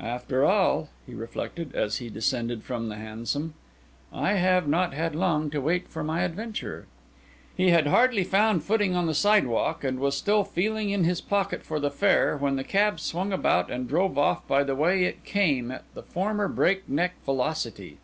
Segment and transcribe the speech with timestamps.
[0.00, 3.52] "After all," he reflected, as he descended from the hansom,
[4.10, 6.86] "I have not had long to wait for my adventure."
[7.54, 11.20] He had hardly found footing on the side walk, and was still feeling in his
[11.20, 15.04] pocket for the fare, when the cab swung about and drove off by the way
[15.04, 17.98] it came at the former break neck velocity.